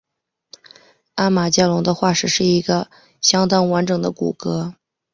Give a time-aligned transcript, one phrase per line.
[1.13, 2.89] 阿马加龙的化石是一个
[3.21, 4.73] 相当完整的骨骼。